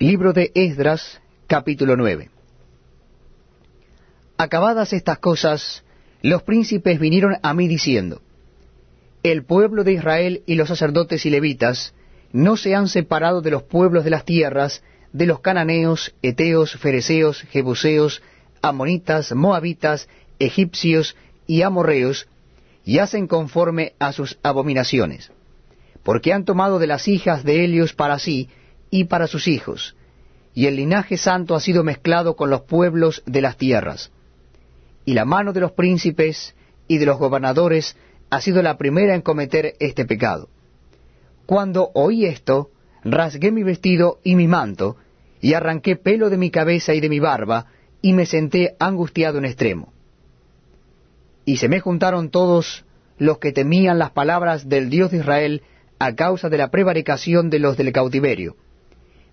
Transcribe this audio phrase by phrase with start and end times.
[0.00, 2.28] Libro de Esdras, capítulo 9.
[4.36, 5.84] Acabadas estas cosas,
[6.20, 8.20] los príncipes vinieron a mí diciendo,
[9.22, 11.94] El pueblo de Israel y los sacerdotes y levitas
[12.32, 17.42] no se han separado de los pueblos de las tierras, de los cananeos, eteos, fereceos,
[17.42, 18.20] jebuseos,
[18.62, 20.08] amonitas, moabitas,
[20.40, 21.14] egipcios
[21.46, 22.26] y amorreos,
[22.84, 25.30] y hacen conforme a sus abominaciones,
[26.02, 28.48] porque han tomado de las hijas de Helios para sí,
[28.94, 29.96] y para sus hijos,
[30.54, 34.12] y el linaje santo ha sido mezclado con los pueblos de las tierras.
[35.04, 36.54] Y la mano de los príncipes
[36.86, 37.96] y de los gobernadores
[38.30, 40.48] ha sido la primera en cometer este pecado.
[41.44, 42.70] Cuando oí esto,
[43.02, 44.96] rasgué mi vestido y mi manto,
[45.40, 47.66] y arranqué pelo de mi cabeza y de mi barba,
[48.00, 49.92] y me senté angustiado en extremo.
[51.44, 52.84] Y se me juntaron todos
[53.18, 55.62] los que temían las palabras del Dios de Israel
[55.98, 58.54] a causa de la prevaricación de los del cautiverio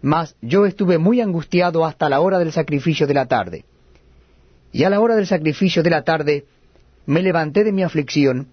[0.01, 3.65] mas yo estuve muy angustiado hasta la hora del sacrificio de la tarde.
[4.71, 6.45] Y a la hora del sacrificio de la tarde
[7.05, 8.47] me levanté de mi aflicción,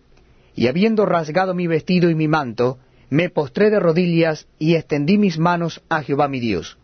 [0.54, 2.78] y habiendo rasgado mi vestido y mi manto,
[3.10, 6.76] me postré de rodillas y extendí mis manos a Jehová mi Dios.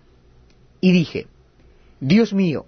[0.81, 1.27] Y dije,
[2.01, 2.67] Dios mío,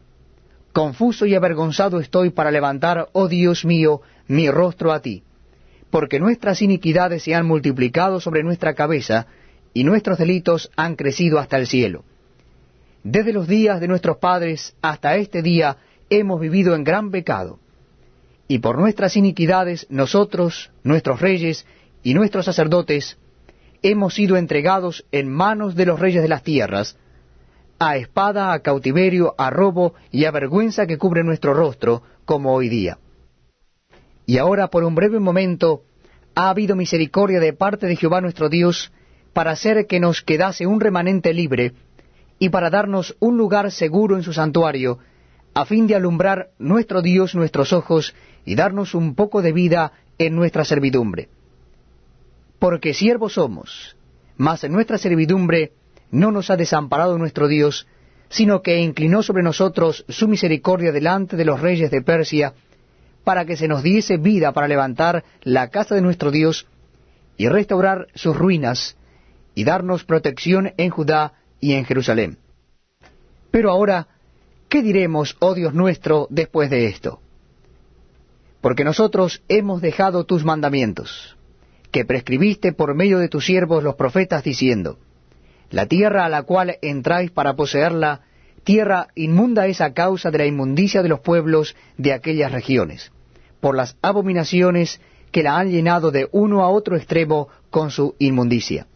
[0.73, 5.23] confuso y avergonzado estoy para levantar, oh Dios mío, mi rostro a ti,
[5.91, 9.27] porque nuestras iniquidades se han multiplicado sobre nuestra cabeza,
[9.77, 12.03] y nuestros delitos han crecido hasta el cielo.
[13.05, 15.77] Desde los días de nuestros padres hasta este día
[16.09, 17.59] hemos vivido en gran pecado,
[18.49, 21.67] y por nuestras iniquidades nosotros, nuestros reyes
[22.03, 23.19] y nuestros sacerdotes,
[23.83, 26.97] hemos sido entregados en manos de los reyes de las tierras,
[27.79, 32.71] a espada, a cautiverio, a robo y a vergüenza que cubre nuestro rostro, como hoy
[32.71, 32.97] día.
[34.25, 35.83] Y ahora por un breve momento
[36.35, 38.91] ha habido misericordia de parte de Jehová nuestro Dios,
[39.37, 41.75] para hacer que nos quedase un remanente libre
[42.39, 44.99] y para darnos un lugar seguro en su santuario,
[45.53, 48.15] a fin de alumbrar nuestro Dios nuestros ojos
[48.47, 51.29] y darnos un poco de vida en nuestra servidumbre.
[52.59, 53.99] Porque siervos somos,
[54.39, 55.73] mas en nuestra servidumbre
[56.11, 57.87] no nos ha desamparado nuestro Dios,
[58.31, 62.55] sino que inclinó sobre nosotros su misericordia delante de los reyes de Persia,
[63.23, 66.67] para que se nos diese vida para levantar la casa de nuestro Dios
[67.37, 68.97] y restaurar sus ruinas,
[69.57, 72.39] y darnos protección en Judá y en Jerusalén.
[73.51, 74.07] Pero ahora,
[74.69, 77.21] ¿qué diremos, oh Dios nuestro, después de esto?
[78.61, 81.37] Porque nosotros hemos dejado tus mandamientos,
[81.91, 84.99] que prescribiste por medio de tus siervos los profetas, diciendo,
[85.71, 88.21] La tierra a la cual entráis para poseerla,
[88.63, 93.11] tierra inmunda es a causa de la inmundicia de los pueblos de aquellas regiones,
[93.61, 95.01] por las abominaciones
[95.33, 98.87] que la han llenado de uno a otro extremo con su inmundicia.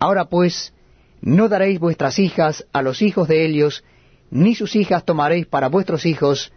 [0.00, 0.72] Ahora pues,
[1.20, 3.84] no daréis vuestras hijas a los hijos de Helios,
[4.30, 6.52] ni sus hijas tomaréis para vuestros hijos,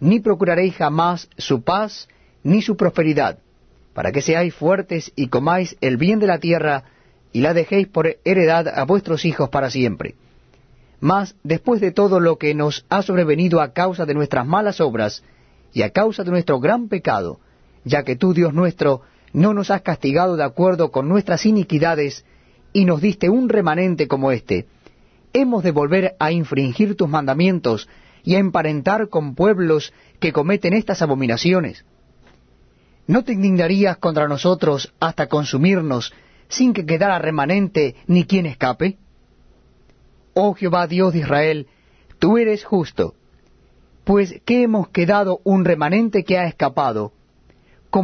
[0.00, 2.08] ni procuraréis jamás su paz,
[2.42, 3.38] ni su prosperidad,
[3.94, 6.82] para que seáis fuertes y comáis el bien de la tierra,
[7.32, 10.16] y la dejéis por heredad a vuestros hijos para siempre.
[10.98, 15.22] Mas, después de todo lo que nos ha sobrevenido a causa de nuestras malas obras,
[15.72, 17.38] y a causa de nuestro gran pecado,
[17.84, 19.02] ya que tú, Dios nuestro,
[19.32, 22.24] no nos has castigado de acuerdo con nuestras iniquidades,
[22.74, 24.66] y nos diste un remanente como este,
[25.32, 27.88] hemos de volver a infringir tus mandamientos
[28.24, 31.84] y a emparentar con pueblos que cometen estas abominaciones.
[33.06, 36.12] ¿No te indignarías contra nosotros hasta consumirnos
[36.48, 38.98] sin que quedara remanente ni quien escape?
[40.34, 41.68] Oh Jehová Dios de Israel,
[42.18, 43.14] tú eres justo,
[44.02, 47.12] pues que hemos quedado un remanente que ha escapado,